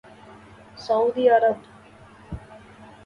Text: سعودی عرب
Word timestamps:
سعودی 0.75 1.29
عرب 1.29 1.57